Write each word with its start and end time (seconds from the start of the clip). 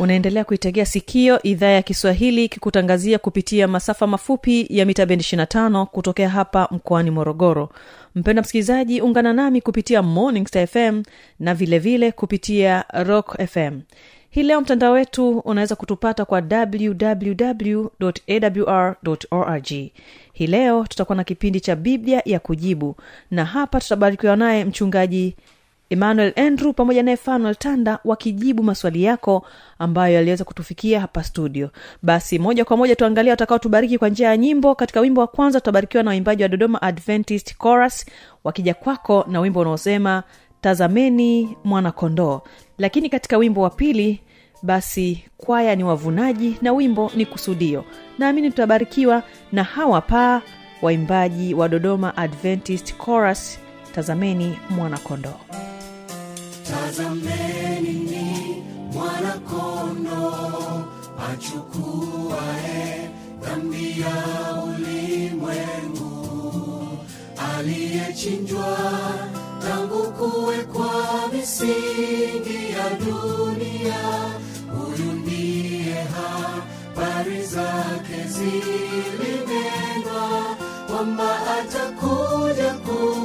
unaendelea 0.00 0.44
kuitegea 0.44 0.86
sikio 0.86 1.42
idhaa 1.42 1.66
ya 1.68 1.82
kiswahili 1.82 2.48
kikutangazia 2.48 3.18
kupitia 3.18 3.68
masafa 3.68 4.06
mafupi 4.06 4.66
ya 4.70 4.84
mita 4.86 5.06
bendi 5.06 5.24
25 5.24 5.84
kutokea 5.84 6.28
hapa 6.28 6.68
mkoani 6.70 7.10
morogoro. 7.10 7.68
Mpenda 8.14 8.42
msikilizaji 8.42 9.00
ungana 9.00 9.32
nami 9.32 9.60
kupitia 9.60 10.02
morning 10.02 10.46
star 10.46 10.66
fm 10.66 11.02
na 11.40 11.54
vilevile 11.54 11.96
vile 11.96 12.12
kupitia 12.12 12.84
rock 12.92 13.36
fm 13.46 13.80
hii 14.30 14.42
leo 14.42 14.60
mtandao 14.60 14.92
wetu 14.92 15.38
unaweza 15.38 15.76
kutupata 15.76 16.24
kwa 16.24 16.42
www 16.50 17.90
awr 18.28 18.96
org. 19.30 19.66
Hii 20.32 20.46
leo 20.46 20.84
tutakuwa 20.88 21.16
na 21.16 21.24
kipindi 21.24 21.60
cha 21.60 21.76
biblia 21.76 22.22
ya 22.24 22.38
kujibu 22.40 22.96
na 23.30 23.44
hapa 23.44 23.80
tutabarikiwa 23.80 24.36
naye 24.36 24.64
mchungaji 24.64 25.36
emmanuel 25.90 26.32
andrew 26.36 26.72
pamoja 26.72 27.02
naye 27.02 27.16
fanuel 27.16 27.54
tanda 27.56 27.98
wakijibu 28.04 28.62
maswali 28.62 29.02
yako 29.04 29.46
ambayo 29.78 30.14
yaliweza 30.14 30.44
kutufikia 30.44 31.00
hapa 31.00 31.24
studio. 31.24 31.70
Basi 32.02 32.38
moja 32.38 32.64
kwa 32.64 32.76
moja 32.76 32.96
tuangalia 32.96 33.32
watakaotubariki 33.32 33.98
kwa 33.98 34.08
njia 34.08 34.28
ya 34.28 34.36
nyimbo. 34.36 34.74
Katika 34.74 35.00
wimbo 35.00 35.20
wa 35.20 35.26
kwanza 35.26 35.60
tutabarikiwa 35.60 36.02
na 36.02 36.10
waimbaji 36.10 36.42
wa 36.42 36.48
dodoma 36.48 36.82
adventist 36.82 37.58
chorus 37.62 38.06
wakija 38.44 38.74
kwako 38.74 39.24
na 39.28 39.40
wimbo 39.40 39.60
unaosema 39.60 40.22
tazameni 40.60 41.56
mwana 41.64 41.92
kondoo 41.92 42.40
lakini 42.78 43.08
katika 43.08 43.36
wimbo 43.36 43.60
wa 43.62 43.70
pili 43.70 44.20
basi 44.62 45.24
kwaya 45.36 45.76
ni 45.76 45.84
wavunaji 45.84 46.56
na 46.62 46.72
wimbo 46.72 47.10
ni 47.16 47.26
kusudio. 47.26 47.84
Naamini 48.18 48.50
tutabarikiwa 48.50 49.22
na 49.52 49.64
hawa 49.64 50.00
paa 50.00 50.42
waimbaji 50.82 51.54
wa 51.54 51.68
dodoma 51.68 52.16
adventist 52.16 52.94
chorus 53.04 53.58
tazameni 53.94 54.58
mwana 54.70 54.98
kondoo 54.98 55.40
tazameni 56.70 57.92
ni 57.92 58.62
mwanakono 58.92 60.34
achukuae 61.32 63.10
dhambi 63.42 64.00
ya 64.00 64.16
ulimwengu 64.62 66.18
aliyechinjwa 67.58 68.78
tangu 69.68 70.02
kuwekwa 70.12 70.90
misingi 71.32 72.72
ya 72.78 72.90
dunia. 72.98 74.00
Huyu 74.74 75.12
ndiye 75.12 75.94
habari 76.14 77.42
zake 77.42 78.24
zilinenwa 78.28 79.46
kwamba 80.90 81.36
atakuja 81.58 82.70
kukomboa 82.74 83.19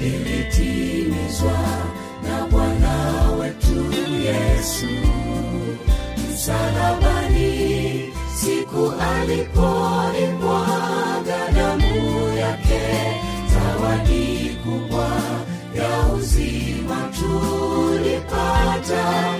ilitimizwa 0.00 1.58
na 2.22 2.46
yesu. 4.26 4.86
Alipoimwaga 9.00 9.95
down. 18.88 19.35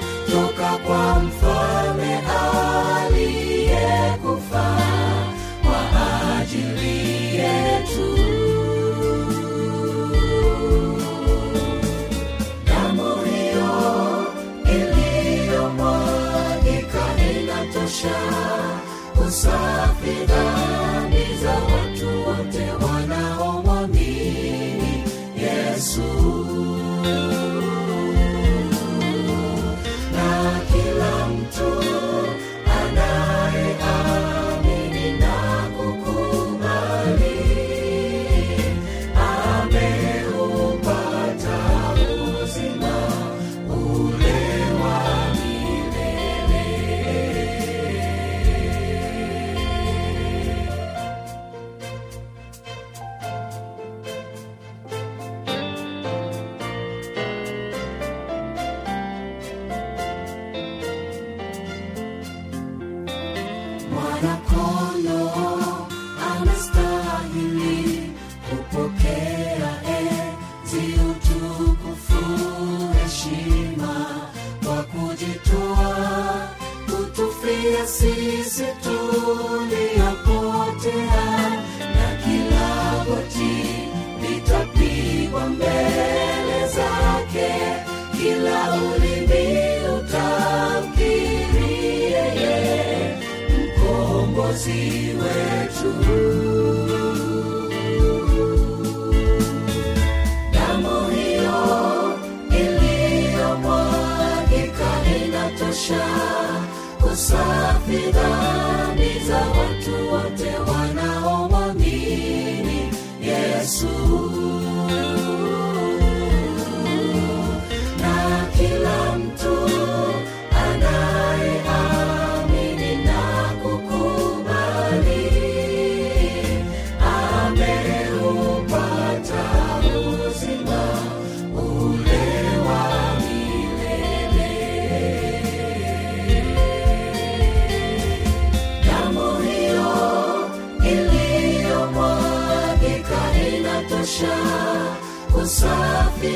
Usafi 145.47 146.33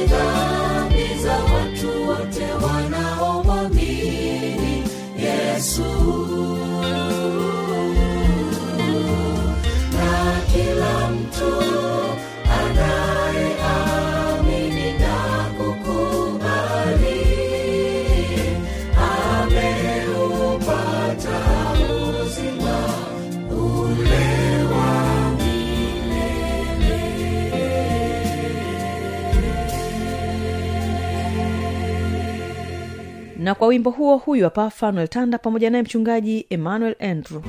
na 33.51 33.55
kwa 33.55 33.69
wimbo 33.69 33.91
huo 33.91 34.17
huyu 34.17 34.45
hapa 34.45 34.71
fanuel 34.71 35.09
tanda 35.09 35.39
pamoja 35.39 35.71
naye 35.71 35.83
mchungaji 35.83 36.47
emmanuel 36.51 36.95
andrew. 37.01 37.43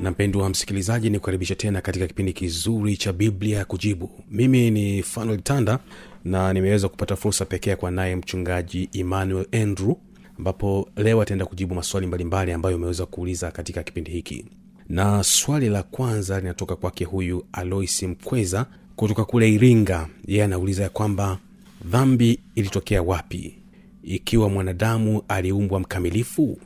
Na 0.00 0.10
mpendwa 0.10 0.48
msikilizaji 0.48 1.10
ni 1.10 1.18
kukaribisha 1.18 1.54
tena 1.54 1.80
katika 1.80 2.06
kipindi 2.06 2.32
kizuri 2.32 2.96
cha 2.96 3.12
biblia 3.12 3.58
ya 3.58 3.64
kujibu. 3.64 4.10
Mimi 4.30 4.70
ni 4.70 5.02
fanuel 5.02 5.40
tanda 5.42 5.78
na 6.24 6.52
nimeweza 6.52 6.88
kupata 6.88 7.16
fursa 7.16 7.44
pekee 7.44 7.76
kwa 7.76 7.90
naye 7.90 8.16
mchungaji 8.16 8.88
emmanuel 8.92 9.46
andrew 9.52 9.94
ambapo 10.38 10.88
leo 10.96 11.22
ataenda 11.22 11.46
kujibu 11.46 11.74
maswali 11.74 12.06
mbalimbali 12.06 12.52
ambayo 12.52 12.76
umeweza 12.76 13.06
kuuliza 13.06 13.50
katika 13.50 13.82
kipindi 13.82 14.10
hiki. 14.10 14.44
Na 14.88 15.24
swali 15.24 15.68
la 15.68 15.82
kwanza 15.82 16.40
linatoka 16.40 16.76
kwake 16.76 17.04
huyu 17.04 17.44
alois 17.52 18.02
mkweza 18.02 18.66
kutoka 18.96 19.24
kule 19.24 19.52
iringa. 19.52 20.08
Yeye 20.26 20.44
anauliza 20.44 20.82
ya 20.82 20.88
kwamba 20.88 21.38
dhambi 21.84 22.38
ilitokea 22.54 23.02
wapi? 23.02 23.54
Ikiwa 24.02 24.48
mwanadamu 24.48 25.22
aliumbwa 25.28 25.80
mkamilifu? 25.80 26.58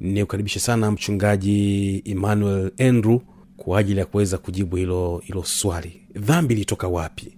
Ni 0.00 0.12
nikukaribisha 0.12 0.60
sana 0.60 0.90
mchungaji 0.90 2.02
emmanuel 2.04 2.70
andrew 2.78 3.18
kwa 3.56 3.78
ajili 3.78 3.98
ya 4.00 4.06
kuweza 4.06 4.38
kujibu 4.38 4.76
hilo 4.76 5.22
hilo 5.24 5.44
swali. 5.44 6.00
Dhambi 6.14 6.54
ilitoka 6.54 6.88
wapi 6.88 7.35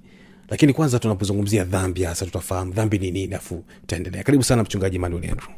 lakini 0.49 0.73
kwanza 0.73 0.99
tunapozungumzia 0.99 1.65
dhambi 1.65 2.03
hasa 2.05 2.25
tutafahamu 2.27 2.73
dhambi 2.73 2.99
ni 2.99 3.11
nini 3.11 3.35
afu 3.35 3.65
tutaendelea. 3.81 4.23
Karibu 4.23 4.45
sana 4.45 4.63
mchungaji 4.63 4.99
manuel 4.99 5.31
andrew. 5.31 5.49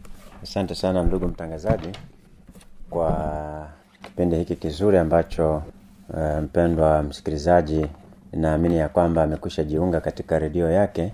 Asante 0.43 0.75
sana 0.75 1.03
ndugu 1.03 1.29
mtangazaji 1.29 1.89
kwa 2.91 3.69
kipindi 4.03 4.37
hiki 4.37 4.57
kizuri 4.57 4.99
ambacho 4.99 5.63
uh, 6.09 6.39
mpendwa 6.43 7.03
msikilizaji 7.03 7.87
naamini 8.33 8.77
ya 8.79 8.89
kwamba 8.89 9.23
amekwisha 9.23 9.65
jiunga 9.65 10.01
katika 10.01 10.39
redio 10.39 10.71
yake 10.71 11.13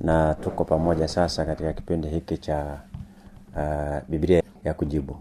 na 0.00 0.34
tuko 0.34 0.64
pamoja 0.64 1.08
sasa 1.08 1.44
katika 1.46 1.72
kipindi 1.72 2.08
hiki 2.08 2.38
cha 2.38 2.80
uh, 3.56 3.98
biblia 4.08 4.42
ya 4.64 4.74
kujibu. 4.74 5.16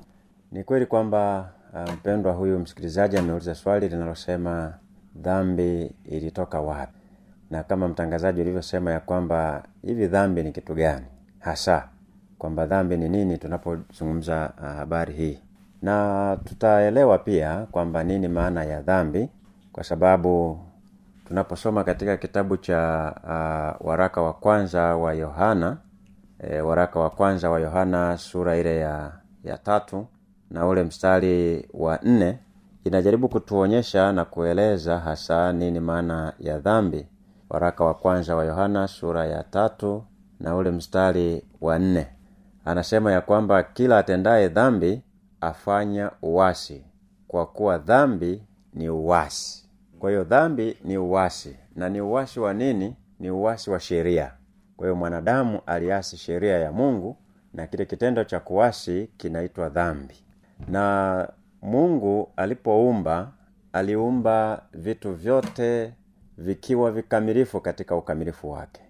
Ni 0.51 0.63
kweli 0.63 0.85
kwamba 0.85 1.49
uh, 1.73 1.93
mpendwa 1.93 2.33
huyu 2.33 2.59
msikilizaji 2.59 3.17
ameuliza 3.17 3.55
swali 3.55 3.89
linalosema 3.89 4.73
dhambi 5.15 5.91
ilitoka 6.05 6.61
wapi 6.61 6.94
na 7.50 7.63
kama 7.63 7.88
mtangazaji 7.88 8.42
ulivyosema 8.42 8.92
ya 8.92 9.00
kwamba 9.00 9.63
hivi 9.81 10.07
dhambi 10.07 10.44
ni 10.44 10.51
kitu 10.51 10.74
gani? 10.74 11.06
Hasa 11.39 11.89
kwamba 12.38 12.65
dhambi 12.65 12.97
ni 12.97 13.09
nini 13.09 13.38
tunapozungumza 13.38 14.53
uh, 14.57 14.63
habari 14.65 15.13
hii. 15.13 15.39
Na 15.81 16.38
tutaelewa 16.44 17.18
pia 17.18 17.68
kwamba 17.71 18.03
nini 18.03 18.27
maana 18.27 18.63
ya 18.63 18.81
dhambi 18.81 19.30
kwa 19.71 19.83
sababu 19.83 20.59
tunaposoma 21.27 21.83
katika 21.83 22.18
kitabu 22.18 22.57
cha 22.57 23.13
uh, 23.24 23.88
waraka 23.88 24.21
wa 24.21 24.33
kwanza 24.33 24.95
wa 24.95 25.13
yohana 25.13 25.77
e, 26.39 26.62
waraka 26.62 27.00
wa 27.00 27.09
kwanza 27.09 27.50
wa 27.50 27.59
yohana 27.59 28.18
sura 28.18 28.57
ile 28.57 28.77
ya 28.80 29.12
ya 29.44 29.57
tatu 29.57 30.07
na 30.51 30.68
ule 30.68 30.83
mstari 30.83 31.68
wa 31.74 32.00
nne 32.03 32.39
inajaribu 32.83 33.30
kutuonyesha 33.30 34.12
na 34.12 34.25
kueleza 34.25 35.00
hasa 35.00 35.53
nini 35.53 35.80
maana 35.80 36.33
ya 36.39 36.59
dhambi 36.59 37.07
waraka 37.50 37.86
wa 37.86 37.94
kwanza 37.94 38.36
wa 38.36 38.45
yohana 38.45 38.88
sura 38.88 39.25
ya 39.25 39.44
tatu 39.44 40.03
na 40.39 40.56
ule 40.56 40.71
mstari 40.71 41.44
wa 41.62 41.80
nne. 41.80 42.07
Anasema 42.65 43.12
ya 43.12 43.21
kwamba 43.21 43.63
kila 43.63 43.97
atendaye 43.97 44.47
dhambi 44.47 45.01
afanya 45.42 46.12
uwasi 46.21 46.86
kwa 47.27 47.45
kuwa 47.45 47.77
dhambi 47.77 48.44
ni 48.74 48.89
uwasi 48.89 49.65
kwa 50.00 50.09
hiyo 50.09 50.24
dhambi 50.24 50.77
ni 50.83 50.97
uwasi 50.97 51.56
na 51.75 51.89
ni 51.89 52.01
uwasi 52.01 52.39
wa 52.39 52.53
nini? 52.53 52.95
Ni 53.19 53.30
uwasi 53.30 53.69
wa 53.69 53.80
sheria. 53.80 54.31
Kwa 54.77 54.88
hiyo 54.88 54.95
mwanadamu 54.95 55.62
aliasi 55.65 56.18
sheria 56.18 56.57
ya 56.59 56.71
mungu 56.71 57.18
na 57.53 57.68
kile 57.68 57.86
kitendo 57.86 58.24
cha 58.24 58.39
kuwasi 58.39 59.09
kinaitwa 59.18 59.69
dhambi. 59.69 60.15
Na 60.68 61.27
mungu 61.62 62.30
alipoumba 62.36 63.31
aliumba 63.74 64.62
vitu 64.74 65.13
vyote 65.13 65.94
vikiwa 66.37 66.91
vikamilifu 66.91 67.61
katika 67.61 67.95
ukamilifu 67.95 68.51
wake. 68.51 68.81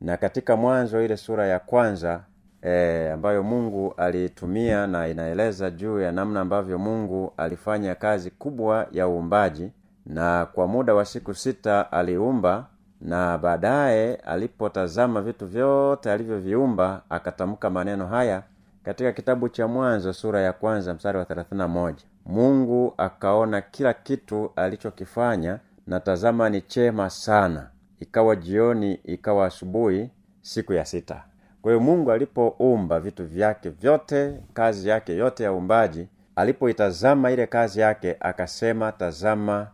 Na 0.00 0.16
katika 0.16 0.56
mwanzo 0.56 1.04
ile 1.04 1.16
sura 1.16 1.46
ya 1.46 1.58
kwanza 1.58 2.20
e, 2.62 3.10
ambayo 3.10 3.42
mungu 3.42 3.94
aliitumia 3.96 4.86
na 4.86 5.08
inaeleza 5.08 5.70
juu 5.70 6.00
ya 6.00 6.12
namna 6.12 6.40
ambavyo 6.40 6.78
mungu 6.78 7.32
alifanya 7.36 7.94
kazi 7.94 8.30
kubwa 8.30 8.86
ya 8.92 9.08
uumbaji 9.08 9.72
na 10.06 10.46
kwa 10.46 10.66
muda 10.66 10.94
wa 10.94 11.04
siku 11.04 11.34
sita 11.34 11.92
aliumba 11.92 12.66
na 13.00 13.38
baadaye 13.38 14.14
alipotazama 14.14 15.22
vitu 15.22 15.46
vyote 15.46 16.12
alivyoviumba 16.12 17.02
akatamka 17.10 17.70
maneno 17.70 18.06
haya 18.06 18.42
katika 18.84 19.12
kitabu 19.12 19.48
cha 19.48 19.68
mwanzo 19.68 20.12
sura 20.12 20.40
ya 20.40 20.52
kwanza 20.52 20.94
mstari 20.94 21.18
wa 21.18 21.24
31 21.24 21.94
mungu 22.26 22.94
akaona 22.98 23.60
kila 23.60 23.94
kitu 23.94 24.50
alichokifanya 24.56 25.58
na 25.86 26.00
tazama 26.00 26.50
ni 26.50 26.60
chema 26.60 27.10
sana. 27.10 27.70
Ikawa 28.00 28.36
jioni 28.36 28.94
ikawa 28.94 29.46
asubuhi 29.46 30.10
siku 30.40 30.72
ya 30.72 30.84
sita. 30.84 31.24
Kwa 31.62 31.72
hiyo 31.72 31.84
mungu 31.84 32.12
alipoumba 32.12 33.00
vitu 33.00 33.26
vyake 33.26 33.68
vyote 33.68 34.40
kazi 34.54 34.88
yake 34.88 35.16
yote 35.16 35.44
ya 35.44 35.52
uumbaji 35.52 36.08
alipoitazama 36.36 37.30
ile 37.30 37.46
kazi 37.46 37.80
yake 37.80 38.16
akasema 38.20 38.92
tazama 38.92 39.68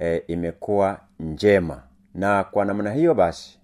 e, 0.00 0.16
imekuwa 0.16 1.00
njema. 1.20 1.82
Na 2.14 2.44
kwa 2.44 2.64
namna 2.64 2.92
hiyo 2.92 3.14
basi 3.14 3.58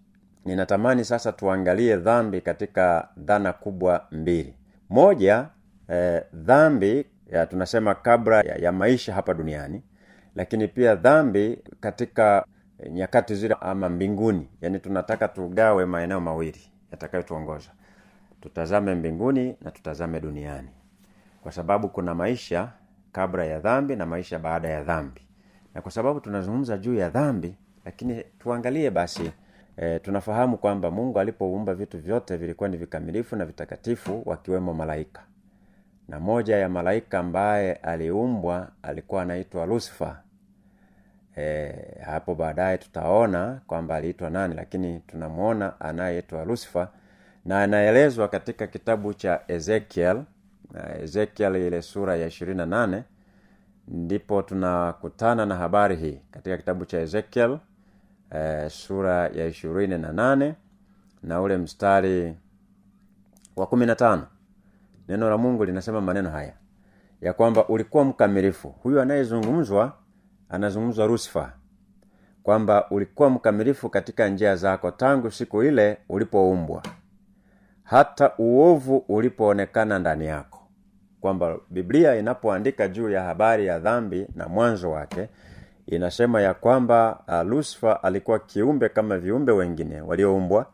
ninatamani 0.45 1.05
sasa 1.05 1.33
tuangalie 1.33 1.97
dhambi 1.97 2.40
katika 2.40 3.09
dhana 3.17 3.52
kubwa 3.52 4.07
mbili. 4.12 4.55
Moja 4.90 5.47
e, 5.93 6.23
dhambi 6.35 7.07
ya 7.33 7.47
tunasema 7.47 7.95
kabla 7.95 8.40
ya, 8.40 8.57
ya 8.57 8.73
maisha 8.73 9.14
hapa 9.14 9.35
duniani 9.35 9.83
lakini 10.38 10.68
pia 10.68 10.95
dhambi 10.95 11.59
katika 11.80 12.45
nyakati 12.90 13.35
zile 13.35 13.57
ama 13.61 13.88
mbinguni. 13.88 14.49
Yaani 14.61 14.78
tunataka 14.78 15.28
tugawe 15.28 15.87
maeneo 15.87 16.21
mawili 16.21 16.61
yatakayotuongoza. 16.92 17.71
Tutazame 18.40 18.95
mbinguni 18.95 19.57
na 19.62 19.71
tutazame 19.71 20.21
duniani. 20.21 20.68
Kwa 21.42 21.52
sababu 21.52 21.88
kuna 21.88 22.14
maisha 22.14 22.73
kabla 23.12 23.45
ya 23.45 23.59
dhambi 23.61 23.97
na 23.97 24.07
maisha 24.07 24.38
baada 24.38 24.68
ya 24.68 24.83
dhambi. 24.83 25.21
Na 25.75 25.83
kwa 25.83 25.90
sababu 25.92 26.21
tunazungumza 26.21 26.78
juu 26.78 26.95
ya 26.95 27.09
dhambi 27.11 27.54
lakini 27.85 28.25
tuangalie 28.38 28.90
basi 28.90 29.33
e, 29.76 29.99
tunafahamu 29.99 30.57
kwamba 30.59 30.90
mungu 30.90 31.21
alipoumba 31.21 31.75
vitu 31.75 31.99
vyote 31.99 32.37
vilikuwa 32.37 32.68
ni 32.68 32.76
vikamilifu 32.76 33.37
na 33.37 33.45
vitakatifu 33.45 34.23
wakiwemo 34.26 34.75
malaika. 34.75 35.23
Na 36.09 36.21
moja 36.21 36.57
ya 36.57 36.68
malaika 36.68 37.18
ambaye 37.18 37.73
aliumbwa 37.75 38.68
alikuwa 38.83 39.23
anaitwa 39.23 39.66
lusifer 39.66 40.16
e, 41.38 41.75
hapo 42.04 42.35
baadaye 42.35 42.78
tutaona 42.78 43.61
kwamba 43.66 43.95
aliitwa 43.97 44.30
nani 44.30 44.54
lakini 44.54 45.00
tunamwona 45.00 45.80
anayeitwa 45.80 46.45
lusifa 46.45 46.88
na 47.45 47.62
anaelezwa 47.62 48.28
katika 48.28 48.66
kitabu 48.66 49.14
cha 49.14 49.40
ezekiel 49.49 50.23
ezekiel 51.02 51.57
ile 51.57 51.83
sura 51.83 52.16
ya 52.16 52.26
ishirini 52.26 52.57
na 52.59 52.66
nane 52.66 53.04
ndipo 53.88 54.42
tunakutana 54.42 55.47
na 55.47 55.57
habari 55.57 55.97
hii 55.97 56.21
katika 56.30 56.57
kitabu 56.57 56.85
cha 56.85 57.00
ezekiel 57.00 57.59
e, 58.30 58.68
sura 58.71 59.28
ya 59.28 59.47
ishirini 59.47 59.99
na 59.99 60.12
nane 60.12 60.54
na 61.23 61.40
ule 61.42 61.57
mstari 61.57 62.35
wa 63.57 63.66
kumi 63.66 63.87
na 63.87 63.95
tano. 63.95 64.26
Neno 65.09 65.30
la 65.30 65.38
mungu 65.38 65.64
linasema 65.64 66.00
maneno 66.00 66.30
haya 66.30 66.52
ya 67.21 67.33
kwamba 67.33 67.68
ulikuwa 67.68 68.04
mkamilifu. 68.04 68.68
Huyu 68.68 69.00
anayezungumzwa 69.00 69.92
anazungumzwa 70.49 71.07
rusifa 71.07 71.52
kwamba 72.43 72.90
ulikuwa 72.90 73.31
mkamilifu 73.31 73.88
katika 73.90 74.28
njia 74.28 74.57
zako 74.57 74.90
tangu 74.90 75.31
siku 75.31 75.62
ile 75.62 75.99
ulipoumbwa 76.09 76.83
hata 77.83 78.33
uovu 78.38 78.97
ulipoonekana 79.09 79.99
ndani 79.99 80.26
yako. 80.26 80.59
Kwamba 81.21 81.57
biblia 81.71 82.17
inapoandika 82.17 82.88
juu 82.88 83.11
ya 83.11 83.23
habari 83.23 83.67
ya 83.67 83.78
dhambi 83.78 84.26
na 84.35 84.49
mwanzo 84.49 84.90
wake 84.90 85.28
inasema 85.87 86.40
ya 86.40 86.55
kwamba 86.55 87.21
uh, 87.28 87.49
lusifa 87.50 88.02
alikuwa 88.02 88.38
kiumbe 88.38 88.88
kama 88.88 89.19
viumbe 89.19 89.52
wengine 89.52 90.00
walioumbwa 90.00 90.67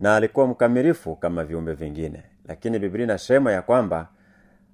na 0.00 0.16
alikuwa 0.16 0.46
mkamilifu 0.46 1.16
kama 1.16 1.44
viumbe 1.44 1.72
vingine. 1.74 2.22
Lakini 2.48 2.78
biblia 2.78 3.04
inasema 3.04 3.52
ya 3.52 3.62
kwamba 3.62 4.08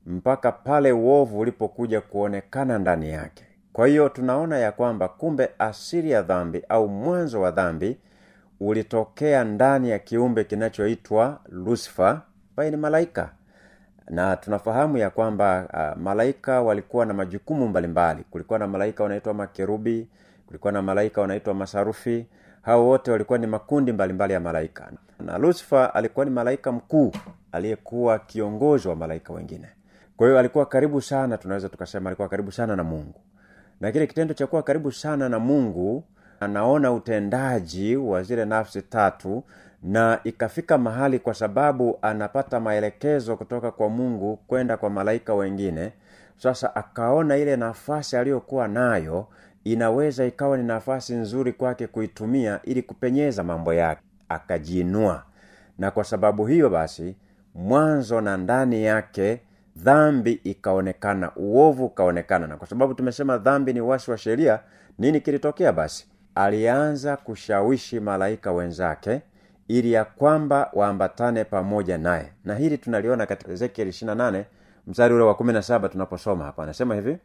mpaka 0.06 0.52
pale 0.52 0.92
uovu 0.92 1.38
ulipokuja 1.40 2.00
kuonekana 2.00 2.78
ndani 2.78 3.10
yake 3.10 3.44
kwa 3.72 3.86
hiyo 3.86 4.08
tunaona 4.08 4.58
ya 4.58 4.72
kwamba 4.72 5.08
kumbe 5.08 5.50
asili 5.58 6.10
ya 6.10 6.22
dhambi 6.22 6.62
au 6.68 6.88
mwanzo 6.88 7.40
wa 7.40 7.50
dhambi 7.50 7.98
ulitokea 8.60 9.44
ndani 9.44 9.90
ya 9.90 9.98
kiumbe 9.98 10.44
kinachoitwa 10.44 11.40
lusifa 11.48 12.22
ambaye 12.50 12.70
ni 12.70 12.76
malaika. 12.76 13.30
Na 14.10 14.36
tunafahamu 14.36 14.96
ya 14.98 15.10
kwamba 15.10 15.68
uh, 15.96 16.02
malaika 16.02 16.62
walikuwa 16.62 17.06
na 17.06 17.14
majukumu 17.14 17.68
mbalimbali. 17.68 18.24
Kulikuwa 18.30 18.58
na 18.58 18.66
malaika 18.66 19.02
wanaitwa 19.02 19.34
makerubi 19.34 20.08
kulikuwa 20.46 20.72
na 20.72 20.82
malaika 20.82 21.20
wanaitwa 21.20 21.54
masarufi. 21.54 22.26
Hao 22.62 22.86
wote 22.88 23.10
walikuwa 23.10 23.38
ni 23.38 23.46
makundi 23.46 23.92
mbalimbali 23.92 24.12
mbali 24.14 24.32
ya 24.32 24.40
malaika. 24.40 24.92
Na 25.20 25.38
lusifa 25.38 25.94
alikuwa 25.94 26.24
ni 26.24 26.30
malaika 26.30 26.72
mkuu 26.72 27.12
aliyekuwa 27.52 28.18
kiongozi 28.18 28.88
wa 28.88 28.96
malaika 28.96 29.32
wengine. 29.32 29.68
Kwa 30.16 30.26
hiyo 30.26 30.38
alikuwa 30.38 30.66
karibu 30.66 31.00
sana 31.02 31.38
tunaweza 31.38 31.68
tukasema 31.68 32.10
alikuwa 32.10 32.28
karibu 32.28 32.52
sana 32.52 32.76
na 32.76 32.84
mungu 32.84 33.20
na 33.80 33.92
kile 33.92 34.06
kitendo 34.06 34.34
cha 34.34 34.46
kuwa 34.46 34.62
karibu 34.62 34.92
sana 34.92 35.28
na 35.28 35.38
mungu 35.38 36.04
anaona 36.40 36.92
utendaji 36.92 37.96
wa 37.96 38.22
zile 38.22 38.44
nafsi 38.44 38.82
tatu 38.82 39.44
na 39.82 40.20
ikafika 40.24 40.78
mahali 40.78 41.18
kwa 41.18 41.34
sababu 41.34 41.98
anapata 42.02 42.60
maelekezo 42.60 43.36
kutoka 43.36 43.70
kwa 43.70 43.88
mungu 43.88 44.36
kwenda 44.36 44.76
kwa 44.76 44.90
malaika 44.90 45.34
wengine. 45.34 45.92
Sasa 46.36 46.76
akaona 46.76 47.36
ile 47.36 47.56
nafasi 47.56 48.16
aliyokuwa 48.16 48.68
nayo 48.68 49.26
inaweza 49.64 50.24
ikawa 50.26 50.56
ni 50.56 50.62
nafasi 50.64 51.14
nzuri 51.14 51.52
kwake 51.52 51.86
kuitumia 51.86 52.60
ili 52.64 52.82
kupenyeza 52.82 53.42
mambo 53.44 53.74
yake. 53.74 54.02
Akajiinua. 54.28 55.22
Na 55.78 55.90
kwa 55.90 56.04
sababu 56.04 56.46
hiyo 56.46 56.70
basi 56.70 57.16
mwanzo 57.54 58.20
na 58.20 58.36
ndani 58.36 58.84
yake 58.84 59.40
dhambi 59.76 60.32
ikaonekana 60.32 61.32
uovu 61.36 61.84
ukaonekana. 61.84 62.46
Na 62.46 62.56
kwa 62.56 62.66
sababu 62.66 62.94
tumesema 62.94 63.38
dhambi 63.38 63.72
ni 63.72 63.80
wasi 63.80 64.10
wa 64.10 64.18
sheria 64.18 64.60
nini 64.98 65.20
kilitokea 65.20 65.72
basi? 65.72 66.06
Alianza 66.34 67.16
kushawishi 67.16 68.00
malaika 68.00 68.52
wenzake 68.52 69.22
ili 69.68 69.92
ya 69.92 70.04
kwamba 70.04 70.70
waambatane 70.72 71.44
pamoja 71.44 71.98
naye. 71.98 72.32
Na 72.44 72.54
hili 72.54 72.78
tunaliona 72.78 73.26
katika 73.26 73.52
ezekiel 73.52 73.88
28 73.88 74.44
mstari 74.86 75.14
ule 75.14 75.24
wa 75.24 75.34
17 75.34 75.88
tunaposoma 75.88 76.44
hapa. 76.44 76.62
Anasema 76.62 76.94
hivi 76.94 77.18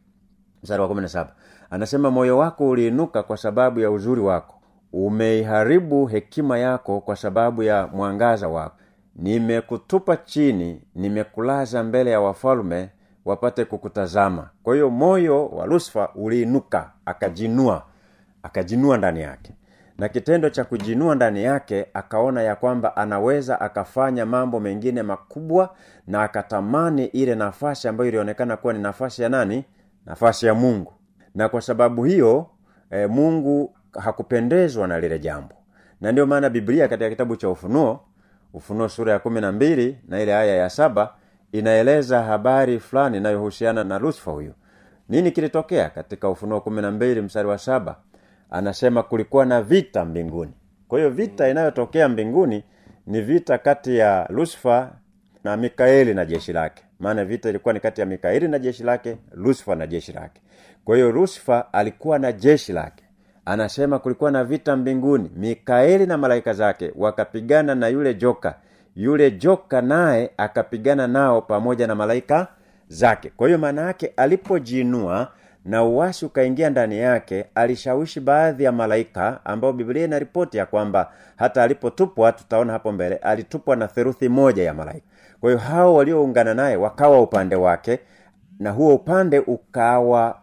mstari 0.63 0.81
wa 0.81 0.87
17 0.87 1.25
anasema 1.69 2.11
moyo 2.11 2.37
wako 2.37 2.69
uliinuka 2.69 3.23
kwa 3.23 3.37
sababu 3.37 3.79
ya 3.79 3.91
uzuri 3.91 4.21
wako. 4.21 4.55
Umeiharibu 4.93 6.05
hekima 6.05 6.57
yako 6.59 7.01
kwa 7.01 7.15
sababu 7.15 7.63
ya 7.63 7.87
mwangaza 7.87 8.47
wako 8.47 8.75
nimekutupa 9.15 10.17
chini 10.17 10.81
nimekulaza 10.95 11.83
mbele 11.83 12.11
ya 12.11 12.19
wafalume 12.21 12.89
wapate 13.25 13.65
kukutazama. 13.65 14.49
Kwa 14.63 14.73
hiyo 14.75 14.89
moyo 14.89 15.47
wa 15.47 15.65
lusifa 15.65 16.09
uliinuka 16.15 16.91
akajinua 17.05 17.83
akajinua 18.43 18.97
ndani 18.97 19.21
yake. 19.21 19.53
Na 19.97 20.09
kitendo 20.09 20.49
cha 20.49 20.63
kujinua 20.63 21.15
ndani 21.15 21.43
yake 21.43 21.85
akaona 21.93 22.41
ya 22.41 22.55
kwamba 22.55 22.95
anaweza 22.95 23.61
akafanya 23.61 24.25
mambo 24.25 24.59
mengine 24.59 25.03
makubwa 25.03 25.75
na 26.07 26.23
akatamani 26.23 27.05
ile 27.05 27.35
nafasi 27.35 27.87
ambayo 27.87 28.07
ilionekana 28.09 28.57
kuwa 28.57 28.73
ni 28.73 28.79
nafasi 28.79 29.21
ya 29.21 29.29
nani? 29.29 29.65
Nafasi 30.05 30.45
ya 30.45 30.53
mungu. 30.53 30.93
Na 31.35 31.49
kwa 31.49 31.61
sababu 31.61 32.03
hiyo 32.03 32.47
e, 32.91 33.07
mungu 33.07 33.75
hakupendezwa 33.99 34.87
na 34.87 34.99
lile 34.99 35.19
jambo. 35.19 35.55
Na 36.01 36.11
ndio 36.11 36.25
maana 36.25 36.49
biblia 36.49 36.87
katika 36.87 37.09
kitabu 37.09 37.35
cha 37.35 37.49
ufunuo 37.49 37.99
ufunuo 38.55 38.89
sura 38.89 39.13
ya 39.13 39.19
kumi 39.19 39.41
na 39.41 39.51
mbili 39.51 39.97
na 40.07 40.21
ile 40.21 40.35
aya 40.35 40.55
ya 40.55 40.69
saba 40.69 41.13
inaeleza 41.51 42.23
habari 42.23 42.79
fulani 42.79 43.17
inayohusiana 43.17 43.83
na 43.83 43.99
lusifa 43.99 44.31
huyu. 44.31 44.53
Nini 45.09 45.31
kilitokea 45.31 45.89
katika 45.89 46.29
ufunuo 46.29 46.61
kumi 46.61 46.81
na 46.81 46.91
mbili 46.91 47.21
mstari 47.21 47.47
wa 47.47 47.57
saba? 47.57 47.95
Anasema 48.49 49.03
kulikuwa 49.03 49.45
na 49.45 49.61
vita 49.61 50.05
mbinguni. 50.05 50.51
Kwa 50.87 50.99
hiyo 50.99 51.09
vita 51.09 51.49
inayotokea 51.49 52.09
mbinguni 52.09 52.63
ni 53.07 53.21
vita 53.21 53.57
kati 53.57 53.97
ya 53.97 54.27
lusifa 54.29 54.91
na 55.43 55.57
mikaeli 55.57 56.13
na 56.13 56.25
jeshi 56.25 56.53
lake. 56.53 56.83
Maana 56.99 57.25
vita 57.25 57.49
ilikuwa 57.49 57.73
ni 57.73 57.79
kati 57.79 58.01
ya 58.01 58.07
mikaeli 58.07 58.47
na 58.47 58.59
jeshi 58.59 58.83
lake 58.83 59.17
lusifa 59.33 59.75
na 59.75 59.87
jeshi 59.87 60.11
lake. 60.13 60.41
Kwa 60.85 60.95
hiyo 60.95 61.11
lusifa 61.11 61.73
alikuwa 61.73 62.19
na 62.19 62.31
jeshi 62.31 62.73
lake 62.73 63.04
anasema 63.45 63.99
kulikuwa 63.99 64.31
na 64.31 64.43
vita 64.43 64.75
mbinguni. 64.75 65.31
Mikaeli 65.35 66.05
na 66.05 66.17
malaika 66.17 66.53
zake 66.53 66.91
wakapigana 66.95 67.75
na 67.75 67.87
yule 67.87 68.13
joka. 68.13 68.55
Yule 68.95 69.31
joka 69.31 69.81
naye 69.81 70.31
akapigana 70.37 71.07
nao 71.07 71.41
pamoja 71.41 71.87
na 71.87 71.95
malaika 71.95 72.47
zake. 72.87 73.29
Kwa 73.37 73.47
hiyo 73.47 73.57
maana 73.59 73.81
yake 73.81 74.13
alipojiinua 74.17 75.31
na 75.65 75.83
uwasi 75.83 76.25
ukaingia 76.25 76.69
ndani 76.69 76.99
yake 76.99 77.45
alishawishi 77.55 78.19
baadhi 78.19 78.63
ya 78.63 78.71
malaika 78.71 79.39
ambao 79.45 79.73
biblia 79.73 80.05
inaripoti 80.05 80.57
ya 80.57 80.65
kwamba 80.65 81.11
hata 81.35 81.63
alipotupwa 81.63 82.31
tutaona 82.31 82.73
hapo 82.73 82.91
mbele 82.91 83.15
alitupwa 83.15 83.75
na 83.75 83.87
theruthi 83.87 84.29
moja 84.29 84.63
ya 84.63 84.73
malaika. 84.73 85.05
Kwa 85.41 85.49
hiyo 85.49 85.59
hao 85.59 85.95
walioungana 85.95 86.53
naye 86.53 86.75
wakawa 86.75 87.21
upande 87.21 87.55
wake 87.55 87.99
na 88.59 88.71
huo 88.71 88.95
upande 88.95 89.39
ukawa 89.39 90.39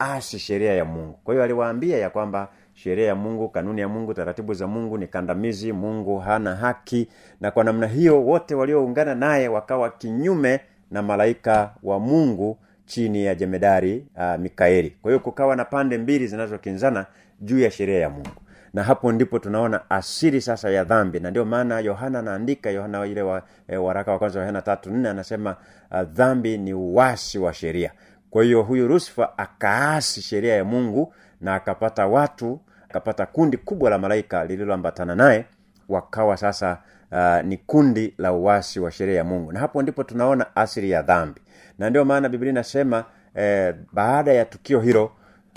umeasi 0.00 0.38
sheria 0.38 0.74
ya 0.74 0.84
mungu. 0.84 1.18
Kwa 1.24 1.34
hiyo 1.34 1.44
aliwaambia 1.44 1.98
ya 1.98 2.10
kwamba 2.10 2.48
sheria 2.74 3.06
ya 3.06 3.14
mungu 3.14 3.48
kanuni 3.48 3.80
ya 3.80 3.88
mungu 3.88 4.14
taratibu 4.14 4.54
za 4.54 4.66
mungu 4.66 4.98
ni 4.98 5.06
kandamizi 5.06 5.72
mungu 5.72 6.18
hana 6.18 6.56
haki. 6.56 7.08
Na 7.40 7.50
kwa 7.50 7.64
namna 7.64 7.86
hiyo 7.86 8.22
wote 8.24 8.54
walioungana 8.54 9.14
naye 9.14 9.48
wakawa 9.48 9.90
kinyume 9.90 10.60
na 10.90 11.02
malaika 11.02 11.74
wa 11.82 12.00
mungu 12.00 12.58
chini 12.86 13.24
ya 13.24 13.34
jemedari 13.34 14.06
uh, 14.16 14.36
mikaeli. 14.40 14.90
Kwa 15.02 15.10
hiyo 15.10 15.20
kukawa 15.20 15.56
na 15.56 15.64
pande 15.64 15.98
mbili 15.98 16.26
zinazokinzana 16.26 17.06
juu 17.40 17.58
ya 17.58 17.70
sheria 17.70 17.98
ya 17.98 18.10
mungu. 18.10 18.28
Na 18.74 18.82
hapo 18.82 19.12
ndipo 19.12 19.38
tunaona 19.38 19.90
asili 19.90 20.40
sasa 20.40 20.70
ya 20.70 20.84
dhambi. 20.84 21.20
Na 21.20 21.30
ndio 21.30 21.44
maana 21.44 21.80
yohana 21.80 22.18
anaandika 22.18 22.70
yohana 22.70 23.06
ile 23.06 23.22
wa, 23.22 23.42
e, 23.68 23.76
waraka 23.76 24.12
wa 24.12 24.18
kwanza 24.18 24.40
yohana 24.40 24.62
tatu 24.62 24.90
nne 24.90 25.08
anasema 25.08 25.56
uh, 25.90 26.00
dhambi 26.02 26.58
ni 26.58 26.74
uwasi 26.74 27.38
wa 27.38 27.54
sheria 27.54 27.92
kwa 28.34 28.44
hiyo 28.44 28.62
huyu 28.62 28.88
rusifa 28.88 29.38
akaasi 29.38 30.22
sheria 30.22 30.54
ya 30.56 30.64
mungu 30.64 31.14
na 31.40 31.54
akapata 31.54 32.06
watu 32.06 32.60
akapata 32.88 33.26
kundi 33.26 33.56
kubwa 33.56 33.90
la 33.90 33.98
malaika 33.98 34.44
lililoambatana 34.44 35.14
naye 35.14 35.44
wakawa 35.88 36.36
sasa 36.36 36.78
uh, 37.12 37.40
ni 37.44 37.56
kundi 37.56 38.14
la 38.18 38.32
uwasi 38.32 38.80
wa 38.80 38.90
sheria 38.90 39.16
ya 39.16 39.24
mungu. 39.24 39.52
Na 39.52 39.60
hapo 39.60 39.82
ndipo 39.82 40.04
tunaona 40.04 40.56
asili 40.56 40.90
ya 40.90 41.02
dhambi. 41.02 41.40
Na 41.78 41.90
ndio 41.90 42.04
maana 42.04 42.28
biblia 42.28 42.50
inasema 42.50 43.04
eh, 43.34 43.74
baada 43.92 44.32
ya 44.32 44.44
tukio 44.44 44.80
hilo 44.80 45.04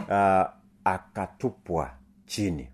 uh, 0.09 0.45
akatupwa 0.83 1.91
chini. 2.25 2.69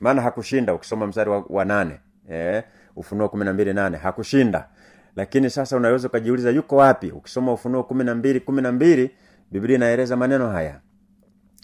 Maana 0.00 0.22
hakushinda 0.22 0.74
ukisoma 0.74 1.06
mstari 1.06 1.30
wa, 1.30 1.44
wa 1.48 1.64
nane 1.64 2.00
eh, 2.30 2.62
ufunuo 2.96 3.28
kumi 3.28 3.44
na 3.44 3.52
mbili 3.52 3.74
nane 3.74 3.96
hakushinda 3.96 4.68
lakini 5.16 5.50
sasa 5.50 5.76
unaweza 5.76 6.08
ukajiuliza 6.08 6.50
yuko 6.50 6.76
wapi? 6.76 7.10
Ukisoma 7.10 7.52
ufunuo 7.52 7.82
kumi 7.82 8.04
na 8.04 8.14
mbili 8.14 8.40
kumi 8.40 8.62
na 8.62 8.72
mbili 8.72 9.10
biblia 9.50 9.76
inaeleza 9.76 10.16
maneno 10.16 10.48
haya. 10.50 10.80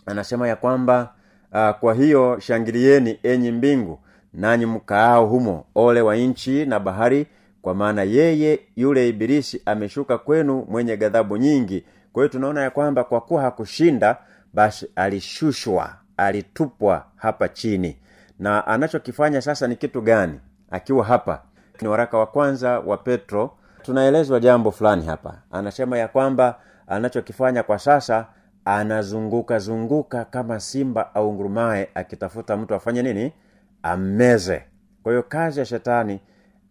Anasema 0.07 0.49
ya 0.49 0.57
kwamba 0.57 1.15
uh, 1.53 1.71
kwa 1.71 1.95
hiyo 1.95 2.39
shangilieni 2.41 3.19
enyi 3.23 3.51
mbingu 3.53 3.99
nanyi 4.33 4.67
mkaao 4.67 5.27
humo 5.27 5.65
ole 5.75 6.01
wa 6.01 6.17
nchi 6.17 6.67
na 6.67 6.81
bahari 6.81 7.27
kwa 7.63 7.75
maana 7.75 8.03
yeye 8.03 8.61
yule 8.77 9.09
ibilisi 9.09 9.63
ameshuka 9.67 10.19
kwenu 10.19 10.67
mwenye 10.71 10.97
ghadhabu 10.97 11.37
nyingi. 11.37 11.85
Kwa 12.13 12.23
hiyo 12.23 12.29
tunaona 12.33 12.63
ya 12.63 12.71
kwamba 12.71 13.05
kwa 13.05 13.21
kuwa 13.21 13.43
hakushinda 13.43 14.17
basi 14.55 14.87
alishushwa 14.97 15.95
alitupwa 16.17 17.07
hapa 17.17 17.49
chini. 17.49 17.97
Na 18.39 18.67
anachokifanya 18.67 19.41
sasa 19.41 19.67
ni 19.69 19.77
kitu 19.77 20.01
gani? 20.01 20.41
Akiwa 20.71 21.05
hapa 21.05 21.43
ni 21.83 21.89
waraka 21.89 22.19
wa 22.19 22.27
kwanza 22.27 22.81
wa 22.81 22.97
petro. 22.97 23.51
Tunaelezwa 23.83 24.41
jambo 24.41 24.71
fulani 24.71 25.07
hapa. 25.07 25.35
Anasema 25.51 25.99
ya 25.99 26.09
kwamba 26.09 26.59
anachokifanya 26.87 27.63
kwa 27.63 27.79
sasa 27.79 28.27
anazunguka 28.65 29.59
zunguka 29.59 30.25
kama 30.25 30.61
simba 30.61 31.15
au 31.15 31.33
ngurumae 31.33 31.89
akitafuta 31.95 32.57
mtu 32.57 32.75
afanye 32.75 33.03
nini? 33.03 33.33
Ammeze 33.83 34.63
kwa 35.03 35.13
hiyo 35.13 35.23
kazi 35.23 35.59
ya 35.61 35.65
shetani 35.67 36.21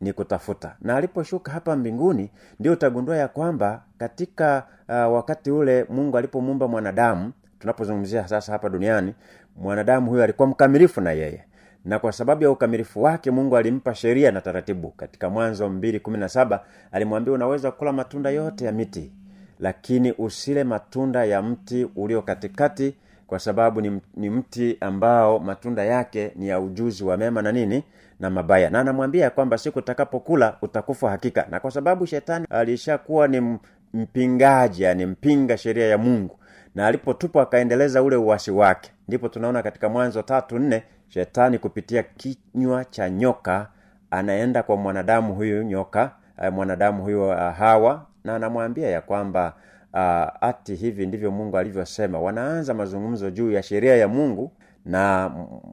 ni 0.01 0.13
kutafuta. 0.13 0.75
Na 0.81 0.95
aliposhuka 0.95 1.51
hapa 1.51 1.75
mbinguni 1.75 2.31
ndio 2.59 2.73
utagundua 2.73 3.17
ya 3.17 3.27
kwamba 3.27 3.83
katika 3.97 4.63
uh, 4.89 4.95
wakati 5.13 5.51
ule 5.51 5.85
mungu 5.89 6.17
alipomuumba 6.17 6.67
mwanadamu 6.67 7.31
tunapozungumzia 7.59 8.27
sasa 8.27 8.51
hapa 8.51 8.69
duniani 8.69 9.15
mwanadamu 9.55 10.09
huyo 10.11 10.23
alikuwa 10.23 10.47
mkamilifu 10.47 11.01
na 11.01 11.11
yeye 11.11 11.43
na 11.85 12.00
kwa 12.00 12.11
sababu 12.11 12.43
ya 12.43 12.51
ukamilifu 12.51 13.03
wake 13.03 13.31
mungu 13.31 13.57
alimpa 13.57 13.95
sheria 13.95 14.31
na 14.31 14.41
taratibu. 14.41 14.89
Katika 14.89 15.29
mwanzo 15.29 15.67
217 15.69 16.59
alimwambia 16.91 17.33
unaweza 17.33 17.71
kula 17.71 17.91
matunda 17.93 18.29
yote 18.29 18.65
ya 18.65 18.71
miti 18.71 19.11
lakini 19.59 20.11
usile 20.17 20.63
matunda 20.63 21.25
ya 21.25 21.41
mti 21.41 21.88
ulio 21.95 22.21
katikati 22.21 22.95
kwa 23.27 23.39
sababu 23.39 23.81
ni, 23.81 24.01
ni 24.17 24.29
mti 24.29 24.77
ambao 24.81 25.39
matunda 25.39 25.83
yake 25.85 26.31
ni 26.35 26.47
ya 26.47 26.59
ujuzi 26.59 27.03
wa 27.03 27.17
mema 27.17 27.41
na 27.41 27.51
nini 27.51 27.83
na 28.19 28.29
mabaya. 28.29 28.69
Na 28.69 28.79
anamwambia 28.79 29.29
kwamba 29.29 29.57
siku 29.57 29.79
utakapokula 29.79 30.57
utakufa 30.61 31.09
hakika. 31.09 31.47
Na 31.50 31.59
kwa 31.59 31.71
sababu 31.71 32.05
shetani 32.05 32.45
alishakuwa 32.50 33.27
ni 33.27 33.57
mpingaji 33.93 34.83
yani 34.83 35.05
mpinga 35.05 35.57
sheria 35.57 35.88
ya 35.88 35.97
mungu 35.97 36.38
na 36.75 36.88
alipotupwa 36.88 37.43
akaendeleza 37.43 38.03
ule 38.03 38.15
uwasi 38.15 38.51
wake 38.51 38.91
ndipo 39.07 39.29
tunaona 39.29 39.63
katika 39.63 39.89
mwanzo 39.89 40.21
tatu 40.21 40.59
nne 40.59 40.83
shetani 41.13 41.59
kupitia 41.59 42.03
kinywa 42.03 42.85
cha 42.85 43.09
nyoka 43.09 43.67
anaenda 44.11 44.63
kwa 44.63 44.77
mwanadamu 44.77 45.33
huyu 45.35 45.63
nyoka 45.63 46.11
eh, 46.43 46.53
mwanadamu 46.53 47.03
huyu 47.03 47.27
uh, 47.29 47.35
hawa 47.35 48.05
na 48.23 48.35
anamwambia 48.35 48.89
ya 48.89 49.01
kwamba 49.01 49.53
uh, 49.93 50.43
ati 50.47 50.75
hivi 50.75 51.05
ndivyo 51.05 51.31
mungu 51.31 51.57
alivyosema. 51.57 52.19
Wanaanza 52.19 52.73
mazungumzo 52.73 53.31
juu 53.31 53.51
ya 53.51 53.63
sheria 53.63 53.95
ya 53.95 54.07
mungu 54.07 54.51
na 54.85 55.29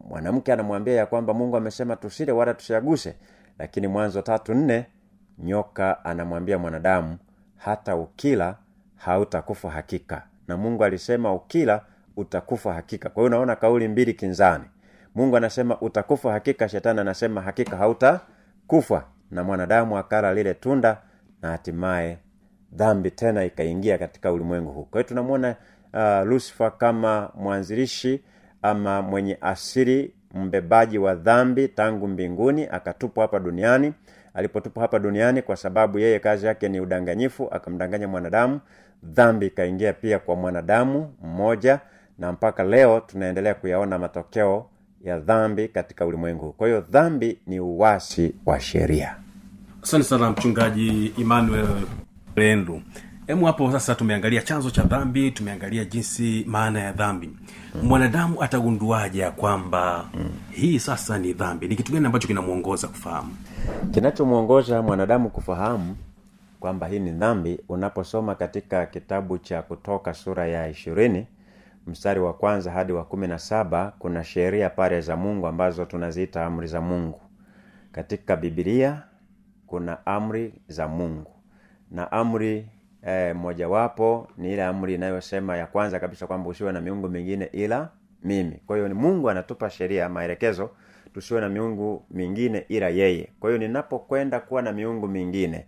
mwanamke 0.08 0.52
anamwambia 0.52 0.94
ya 0.94 1.06
kwamba 1.06 1.34
mungu 1.34 1.56
amesema 1.56 1.96
tusile 1.96 2.32
wala 2.32 2.54
tusiaguse. 2.54 3.14
Lakini 3.58 3.86
mwanzo 3.88 4.22
tatu 4.22 4.54
nne 4.54 4.86
nyoka 5.38 6.04
anamwambia 6.04 6.58
mwanadamu 6.58 7.16
hata 7.56 7.96
ukila 7.96 8.56
hautakufa 8.96 9.70
hakika. 9.70 10.22
Na 10.48 10.56
mungu 10.56 10.84
alisema 10.84 11.34
ukila 11.34 11.80
utakufa 12.16 12.74
hakika. 12.74 13.08
Kwa 13.08 13.22
hiyo 13.22 13.26
unaona 13.26 13.56
kauli 13.56 13.88
mbili 13.88 14.14
kinzani 14.14 14.64
mungu 15.14 15.36
anasema 15.36 15.80
utakufa 15.80 16.32
hakika 16.32 16.68
shetani 16.68 17.00
anasema 17.00 17.40
hakika 17.40 17.76
hautakufa. 17.76 19.04
Na 19.30 19.44
mwanadamu 19.44 19.98
akala 19.98 20.34
lile 20.34 20.54
tunda 20.54 20.98
na 21.42 21.48
hatimaye 21.50 22.18
dhambi 22.72 23.10
tena 23.10 23.44
ikaingia 23.44 23.98
katika 23.98 24.32
ulimwengu 24.32 24.72
huu. 24.72 24.84
Kwa 24.84 25.00
hiyo 25.00 25.08
tunamwona 25.08 25.54
uh, 25.94 26.26
lusifa 26.28 26.70
kama 26.70 27.30
mwanzilishi 27.34 28.22
ama 28.62 29.02
mwenye 29.02 29.38
asiri 29.40 30.14
mbebaji 30.34 30.98
wa 30.98 31.14
dhambi 31.14 31.68
tangu 31.68 32.08
mbinguni 32.08 32.66
akatupwa 32.70 33.22
hapa 33.22 33.38
duniani. 33.38 33.94
Alipotupwa 34.34 34.82
hapa 34.82 34.98
duniani 34.98 35.42
kwa 35.42 35.56
sababu 35.56 35.98
yeye 35.98 36.18
kazi 36.18 36.46
yake 36.46 36.68
ni 36.68 36.80
udanganyifu 36.80 37.48
akamdanganya 37.50 38.08
mwanadamu 38.08 38.60
dhambi 39.02 39.46
ikaingia 39.46 39.92
pia 39.92 40.18
kwa 40.18 40.36
mwanadamu 40.36 41.14
mmoja 41.22 41.80
na 42.18 42.32
mpaka 42.32 42.64
leo 42.64 43.00
tunaendelea 43.00 43.54
kuyaona 43.54 43.98
matokeo 43.98 44.66
ya 45.04 45.18
dhambi 45.20 45.68
katika 45.68 46.06
ulimwengu. 46.06 46.52
Kwa 46.52 46.66
hiyo 46.68 46.80
dhambi 46.80 47.38
ni 47.46 47.60
uwasi 47.60 48.34
wa 48.46 48.60
sheria. 48.60 49.16
Asante 49.82 50.04
sana 50.04 50.30
mchungaji 50.30 51.12
emmanuel 51.18 51.66
rendu. 52.36 52.82
Hemu 53.26 53.46
hapo 53.46 53.72
sasa 53.72 53.94
tumeangalia 53.94 54.42
chanzo 54.42 54.70
cha 54.70 54.82
dhambi 54.82 55.30
tumeangalia 55.30 55.84
jinsi 55.84 56.44
maana 56.48 56.80
ya 56.80 56.92
dhambi. 56.92 57.30
Mwanadamu 57.82 58.42
atagunduaje 58.42 59.18
ya 59.20 59.30
kwamba 59.30 60.08
hii 60.50 60.78
sasa 60.78 61.18
ni 61.18 61.32
dhambi? 61.32 61.68
Ni 61.68 61.76
kitu 61.76 61.92
gani 61.92 62.06
ambacho 62.06 62.26
kinamwongoza 62.28 62.88
kufahamu? 62.88 63.36
Kinachomwongoza 63.90 64.82
mwanadamu 64.82 65.30
kufahamu 65.30 65.96
kwamba 66.60 66.86
hii 66.86 66.98
ni 66.98 67.10
dhambi 67.10 67.58
unaposoma 67.68 68.34
katika 68.34 68.86
kitabu 68.86 69.38
cha 69.38 69.62
kutoka 69.62 70.14
sura 70.14 70.46
ya 70.46 70.68
ishirini 70.68 71.26
mstari 71.88 72.20
wa 72.20 72.34
kwanza 72.34 72.70
hadi 72.70 72.92
wa 72.92 73.04
kumi 73.04 73.26
na 73.26 73.38
saba 73.38 73.92
kuna 73.98 74.24
sheria 74.24 74.70
pale 74.70 75.00
za 75.00 75.16
mungu 75.16 75.46
ambazo 75.46 75.84
tunaziita 75.84 76.46
amri 76.46 76.66
za 76.66 76.80
mungu. 76.80 77.20
Katika 77.92 78.36
bibilia 78.36 79.02
kuna 79.66 80.06
amri 80.06 80.54
za 80.68 80.88
mungu. 80.88 81.30
Na 81.90 82.12
amri 82.12 82.66
eh, 83.06 83.36
mojawapo 83.36 84.28
ni 84.36 84.52
ile 84.52 84.64
amri 84.64 84.94
inayosema 84.94 85.56
ya 85.56 85.66
kwanza 85.66 86.00
kabisa 86.00 86.26
kwamba 86.26 86.48
usiwe 86.50 86.72
na 86.72 86.80
miungu 86.80 87.08
mingine 87.08 87.44
ila 87.52 87.88
mimi. 88.24 88.60
Kwa 88.66 88.76
hiyo 88.76 88.94
mungu 88.94 89.30
anatupa 89.30 89.70
sheria 89.70 90.08
maelekezo 90.08 90.70
tusiwe 91.14 91.40
na 91.40 91.48
miungu 91.48 92.04
mingine 92.10 92.64
ila 92.68 92.88
yeye. 92.88 93.28
Kwa 93.40 93.50
hiyo 93.50 93.58
ninapokwenda 93.58 94.40
kuwa 94.40 94.62
na 94.62 94.72
miungu 94.72 95.08
mingine 95.08 95.66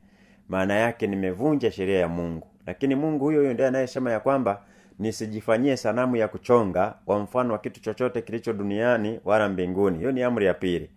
maana 0.48 0.74
yake 0.74 1.06
nimevunja 1.06 1.70
sheria 1.72 1.98
ya 1.98 2.08
mungu. 2.08 2.46
Lakini 2.66 2.94
mungu 2.94 3.24
huyo 3.24 3.38
huyo 3.40 3.52
ndiye 3.52 3.68
anayesema 3.68 4.10
ya 4.12 4.20
kwamba 4.20 4.62
nisijifanyie 5.00 5.76
sanamu 5.76 6.16
ya 6.16 6.28
kuchonga 6.28 6.94
kwa 7.04 7.18
mfano 7.18 7.52
wa 7.52 7.58
kitu 7.58 7.80
chochote 7.80 8.22
kilicho 8.22 8.52
duniani 8.52 9.20
wala 9.24 9.48
mbinguni. 9.48 9.98
Hiyo 9.98 10.12
ni 10.12 10.22
amri 10.22 10.46
ya 10.46 10.54
pili. 10.54 10.90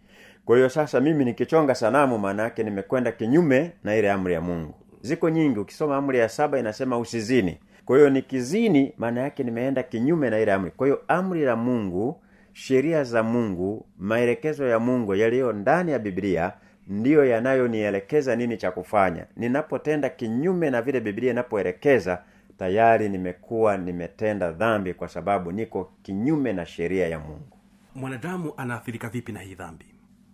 Kwa 0.46 0.56
hiyo 0.56 0.70
sasa 0.70 1.00
mimi 1.02 1.26
nikichonga 1.26 1.76
sanamu 1.76 2.18
maana 2.20 2.44
yake 2.44 2.64
nimekwenda 2.64 3.12
kinyume 3.12 3.72
na 3.84 3.96
ile 3.96 4.12
amri 4.12 4.34
ya 4.34 4.42
mungu. 4.42 4.74
Ziko 5.02 5.30
nyingi 5.30 5.60
ukisoma 5.60 5.98
amri 5.98 6.20
ya 6.20 6.30
saba 6.30 6.60
inasema 6.60 6.98
usizini. 6.98 7.58
Kwa 7.86 7.98
hiyo 7.98 8.10
nikizini 8.10 8.94
maana 8.98 9.22
yake 9.22 9.44
nimeenda 9.44 9.84
kinyume 9.84 10.30
na 10.30 10.40
ile 10.40 10.54
amri. 10.54 10.72
Kwa 10.72 10.88
hiyo 10.88 11.02
amri 11.08 11.42
la 11.46 11.56
mungu 11.56 12.22
sheria 12.54 13.04
za 13.04 13.24
mungu 13.24 13.86
maelekezo 13.98 14.68
ya 14.68 14.80
mungu 14.80 15.16
yaliyo 15.16 15.54
ndani 15.54 15.92
ya 15.92 16.00
biblia 16.00 16.54
ndiyo 16.88 17.26
yanayonielekeza 17.26 18.36
nini 18.36 18.58
cha 18.58 18.72
kufanya. 18.72 19.26
Ninapotenda 19.38 20.10
kinyume 20.10 20.70
na 20.70 20.82
vile 20.82 21.00
biblia 21.00 21.32
inapoelekeza 21.32 22.22
tayari 22.58 23.10
nimekuwa 23.10 23.78
nimetenda 23.78 24.52
dhambi 24.52 24.94
kwa 24.94 25.08
sababu 25.08 25.52
niko 25.52 25.92
kinyume 26.02 26.54
na 26.54 26.66
sheria 26.66 27.08
ya 27.08 27.20
mungu. 27.20 27.58
Mwanadamu 27.96 28.54
anaathirika 28.58 29.10
vipi 29.10 29.32
na 29.32 29.40
hii 29.40 29.56
dhambi? 29.56 29.86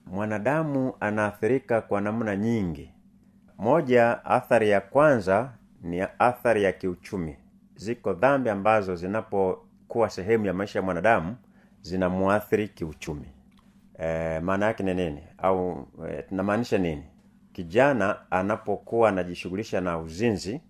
Mwanadamu 0.06 0.94
anaathirika 1.00 1.82
kwa 1.82 2.02
namna 2.02 2.36
nyingi. 2.36 2.92
Moja 3.58 4.26
athari 4.26 4.70
ya 4.70 4.82
kwanza 4.82 5.52
ni 5.82 6.02
athari 6.20 6.64
ya 6.64 6.72
kiuchumi. 6.72 7.36
Ziko 7.76 8.14
dhambi 8.14 8.50
ambazo 8.50 8.96
zinapokuwa 8.96 10.10
sehemu 10.10 10.46
ya 10.46 10.54
maisha 10.54 10.80
ya 10.80 10.84
mwanadamu 10.86 11.36
zinamwathiri 11.82 12.68
kiuchumi. 12.68 13.28
E, 14.00 14.40
maana 14.40 14.66
yake 14.66 14.84
ni 14.84 14.94
nini? 14.94 15.22
Au 15.38 15.88
e, 16.10 16.22
tunamaanisha 16.22 16.78
nini? 16.78 17.04
Kijana 17.54 18.32
anapokuwa 18.32 19.10
anajishughulisha 19.10 19.82
na 19.82 19.98
uzinzi 19.98 20.62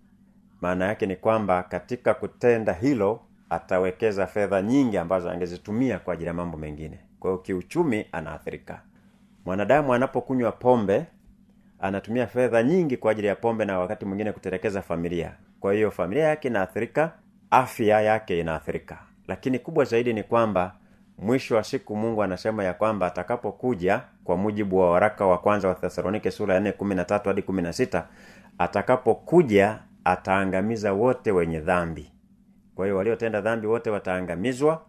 maana 0.61 0.85
yake 0.85 1.05
ni 1.05 1.15
kwamba 1.15 1.63
katika 1.63 2.13
kutenda 2.13 2.73
hilo 2.73 3.21
atawekeza 3.49 4.27
fedha 4.27 4.61
nyingi 4.61 4.97
ambazo 4.97 5.29
angezitumia 5.29 5.99
kwa 5.99 6.13
ajili 6.13 6.27
ya 6.27 6.33
mambo 6.33 6.57
mengine. 6.57 6.99
Kwa 7.19 7.29
hiyo 7.31 7.41
kiuchumi 7.43 8.05
anaathirika. 8.11 8.81
Mwanadamu 9.45 9.93
anapokunywa 9.93 10.51
pombe 10.51 11.05
anatumia 11.79 12.27
fedha 12.27 12.63
nyingi 12.63 12.97
kwa 12.97 13.11
ajili 13.11 13.27
ya 13.27 13.35
pombe 13.35 13.65
na 13.65 13.79
wakati 13.79 14.05
mwingine 14.05 14.31
kutelekeza 14.31 14.81
familia. 14.81 15.31
Kwa 15.59 15.73
hiyo 15.73 15.91
familia 15.91 16.23
yake 16.27 16.47
inaathirika 16.47 17.11
afya 17.51 18.01
yake 18.01 18.39
inaathirika. 18.39 18.97
Lakini 19.27 19.59
kubwa 19.59 19.85
zaidi 19.85 20.13
ni 20.13 20.23
kwamba 20.23 20.75
mwisho 21.17 21.55
wa 21.55 21.63
siku 21.63 21.95
mungu 21.95 22.23
anasema 22.23 22.63
ya 22.63 22.73
kwamba 22.73 23.07
atakapokuja 23.07 24.01
kwa 24.23 24.37
mujibu 24.37 24.77
wa 24.77 24.91
waraka 24.91 25.25
wa 25.25 25.37
kwanza 25.37 25.67
wa 25.67 25.75
thesalonike 25.75 26.31
sura 26.31 26.53
ya 26.55 26.59
4 26.61 26.71
13 26.71 27.27
hadi 27.27 27.41
16 27.41 28.03
atakapokuja 28.57 29.79
ataangamiza 30.11 30.93
wote 30.93 31.31
wenye 31.31 31.59
dhambi. 31.59 32.11
Kwa 32.75 32.85
hiyo 32.85 32.97
waliotenda 32.97 33.41
dhambi 33.41 33.67
wote 33.67 33.89
wataangamizwa 33.89 34.85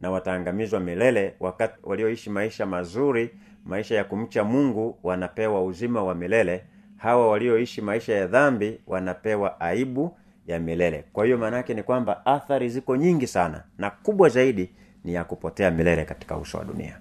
na 0.00 0.10
wataangamizwa 0.10 0.80
milele. 0.80 1.34
Wakati 1.40 1.74
walioishi 1.82 2.30
maisha 2.30 2.66
mazuri 2.66 3.30
maisha 3.64 3.94
ya 3.94 4.04
kumcha 4.04 4.44
mungu 4.44 4.98
wanapewa 5.02 5.64
uzima 5.64 6.02
wa 6.02 6.14
milele. 6.14 6.64
Hawa 6.96 7.28
walioishi 7.30 7.80
maisha 7.80 8.14
ya 8.14 8.26
dhambi 8.26 8.80
wanapewa 8.86 9.60
aibu 9.60 10.16
ya 10.46 10.60
milele. 10.60 11.04
Kwa 11.12 11.24
hiyo 11.24 11.38
maana 11.38 11.56
yake 11.56 11.74
ni 11.74 11.82
kwamba 11.82 12.26
athari 12.26 12.68
ziko 12.68 12.96
nyingi 12.96 13.26
sana 13.26 13.64
na 13.78 13.90
kubwa 13.90 14.28
zaidi 14.28 14.70
ni 15.04 15.14
ya 15.14 15.24
kupotea 15.24 15.70
milele 15.70 16.04
katika 16.04 16.36
uso 16.36 16.58
wa 16.58 16.64
dunia. 16.64 16.98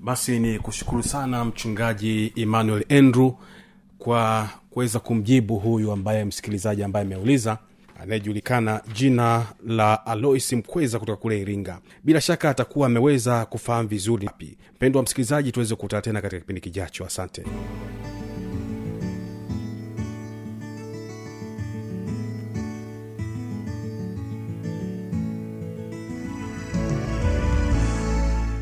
Basi 0.00 0.38
ni 0.38 0.58
kushukuru 0.58 1.02
sana 1.02 1.44
mchungaji 1.44 2.32
emmanuel 2.36 2.84
andrew 2.98 3.30
kwa 3.98 4.50
kuweza 4.70 4.98
kumjibu 5.00 5.58
huyu 5.58 5.92
ambaye 5.92 6.24
msikilizaji 6.24 6.82
ambaye 6.82 7.06
ameuliza 7.06 7.58
anayejulikana 8.02 8.80
jina 8.94 9.46
la 9.66 10.06
alois 10.06 10.52
mkweza 10.52 10.98
kutoka 10.98 11.22
kule 11.22 11.40
iringa. 11.40 11.78
Bila 12.04 12.20
shaka 12.20 12.50
atakuwa 12.50 12.86
ameweza 12.86 13.44
kufahamu 13.46 13.88
vizuri. 13.88 14.30
Mpendwa 14.76 15.02
msikilizaji 15.02 15.52
tuweze 15.52 15.74
kukutana 15.74 16.02
tena 16.02 16.22
katika 16.22 16.40
kipindi 16.40 16.60
kijacho. 16.60 17.04
Asante 17.06 17.44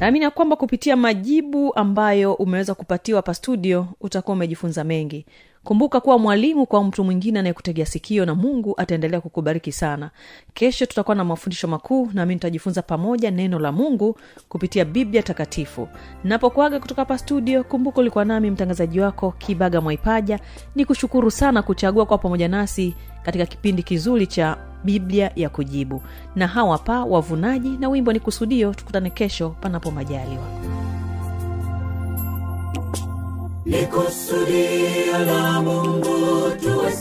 naamini 0.01 0.25
ya 0.25 0.31
kwamba 0.31 0.57
kupitia 0.57 0.97
majibu 0.97 1.75
ambayo 1.75 2.35
umeweza 2.35 2.75
kupatiwa 2.75 3.17
hapa 3.19 3.35
studio 3.35 3.87
utakuwa 4.01 4.37
umejifunza 4.37 4.85
mengi. 4.85 5.27
Kumbuka 5.65 6.01
kuwa 6.01 6.19
mwalimu 6.19 6.67
kwa 6.67 6.85
mtu 6.85 7.05
mwingine 7.05 7.39
anayekutegea 7.39 7.87
sikio 7.87 8.27
na 8.27 8.35
mungu 8.35 8.75
ataendelea 8.77 9.21
kukubariki 9.21 9.73
sana. 9.73 10.11
Kesho 10.55 10.87
tutakuwa 10.87 11.15
na 11.17 11.25
mafundisho 11.25 11.69
makuu 11.69 12.09
nami 12.13 12.35
nitajifunza 12.35 12.83
pamoja 12.83 13.31
neno 13.31 13.59
la 13.59 13.73
mungu 13.73 14.19
kupitia 14.49 14.85
biblia 14.85 15.23
takatifu. 15.23 15.89
Napokuaga 16.25 16.81
kutoka 16.81 17.03
hapa 17.03 17.19
studio 17.19 17.65
kumbuka 17.65 18.01
ulikuwa 18.01 18.25
nami 18.25 18.51
mtangazaji 18.51 19.01
wako 19.01 19.35
kibaga 19.39 19.81
mwaipaja. 19.81 20.39
Ni 20.75 20.85
kushukuru 20.85 21.31
sana 21.31 21.63
kuchagua 21.63 22.07
kwa 22.07 22.19
pamoja 22.19 22.49
nasi 22.49 22.95
katika 23.23 23.47
kipindi 23.47 23.83
kizuri 23.83 24.27
cha 24.27 24.57
biblia 24.85 25.31
ya 25.37 25.49
kujibu. 25.49 26.03
Na 26.37 26.47
hawa 26.47 26.79
pa 26.79 27.05
wavunaji 27.05 27.69
na 27.71 27.89
wimbo 27.89 28.13
ni 28.13 28.21
kusudio 28.21 28.75
tukutane 28.75 29.11
kesho 29.11 29.51
panapo 29.61 29.91
majaliwa. 29.91 30.45
Ni 33.65 33.87
kusudio 33.87 35.19
la 35.27 35.63
mungu 35.63 36.51
tuwe 36.63 36.93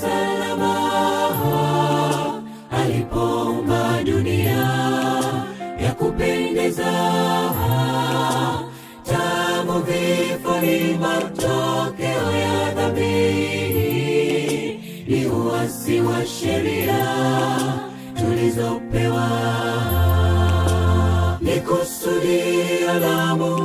kusudio 23.00 23.63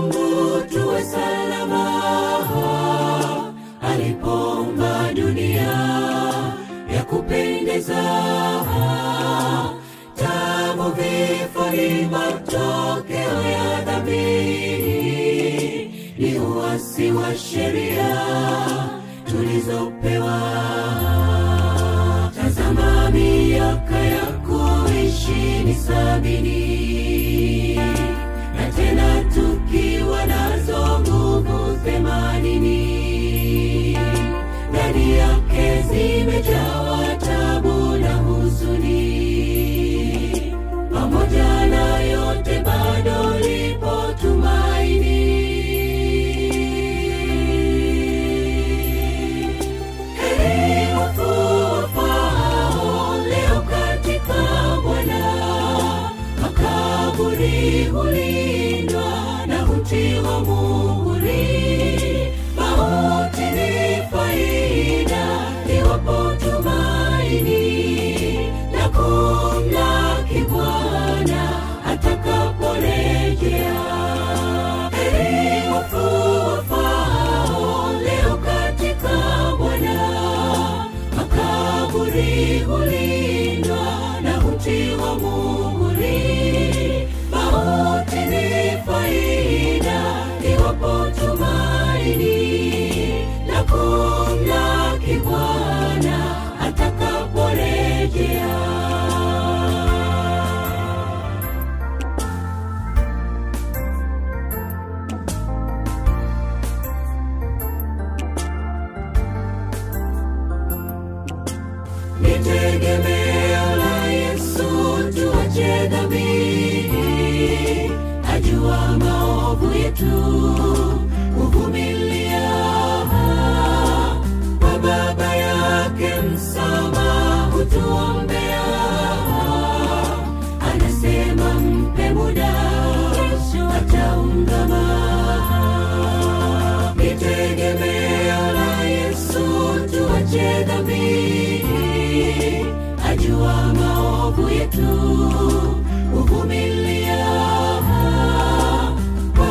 yetu 144.72 145.84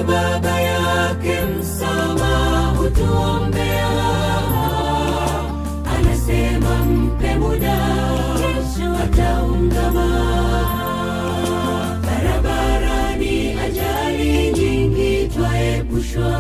baba 0.08 0.62
yake 0.62 1.42
msama 1.60 2.74
anasema 5.98 6.76
mpe 6.86 7.36
muda 7.36 7.78
ataungama. 9.04 10.08
Barabarani 12.06 13.60
ajali 13.60 14.52
nyingi 14.52 15.28
twaepushwa. 15.28 16.40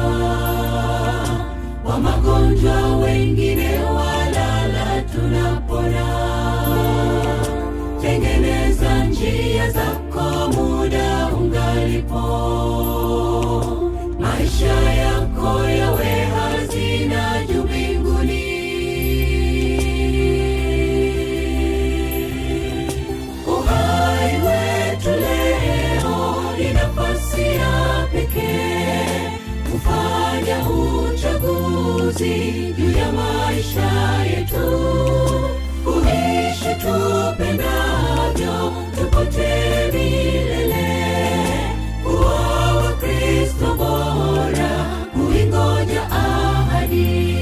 Wa 1.86 2.00
magonjwa 2.00 2.98
wengine 2.98 3.47
uchaguzi 32.18 32.74
juu 32.78 32.92
ya 32.98 33.12
maisha 33.12 34.24
yetu. 34.24 34.80
Kuishi 35.84 36.76
tupendavyo 36.82 38.56
tupotee 38.98 39.92
milele. 39.92 40.88
Kuwa 42.04 42.74
wakristo 42.76 43.76
bora 43.76 44.86
kuingoja 45.14 46.12
ahadi. 46.12 47.36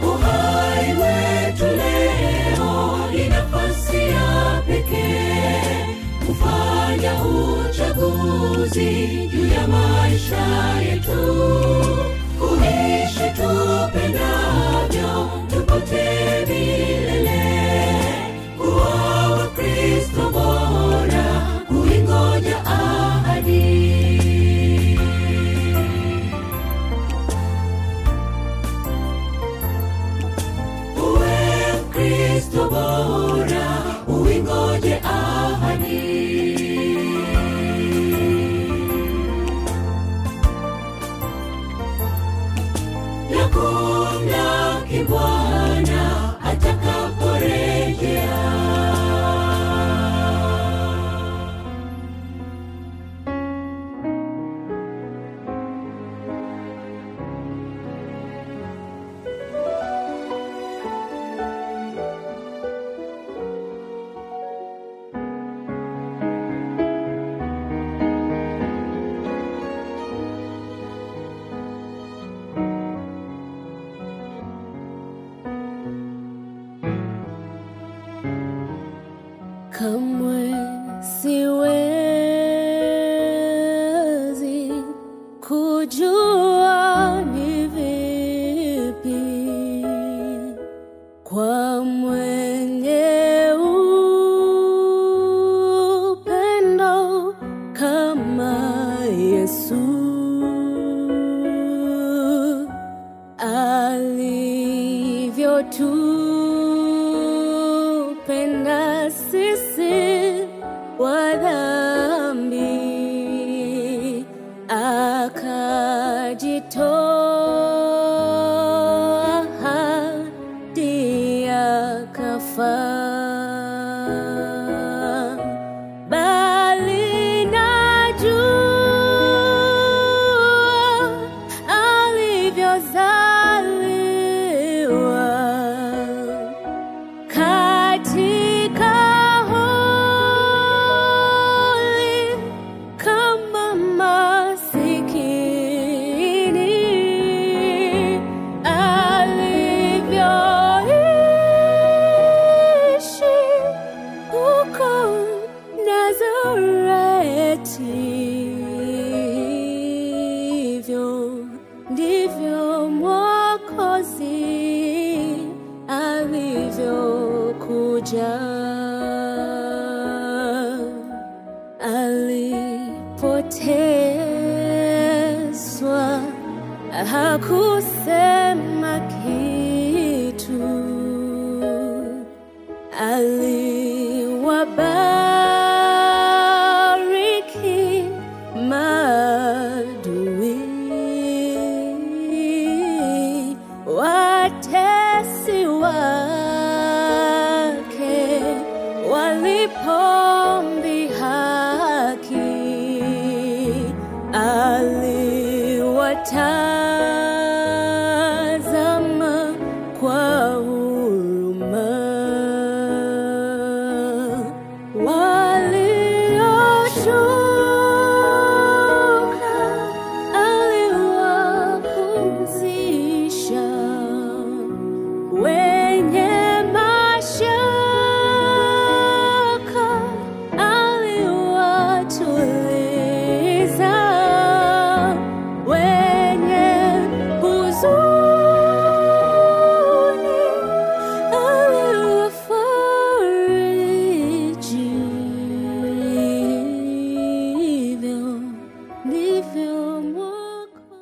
Uhai 0.00 0.88
wetu 0.92 1.64
leo 1.66 2.98
ni 3.12 3.28
nafasi 3.28 3.96
ya 3.96 4.62
pekee. 4.66 5.86
Kufanya 6.26 7.24
uchaguzi 7.24 8.90
juu 9.32 9.46
ya 9.46 9.68
maisha 9.68 10.46
yetu 10.80 12.07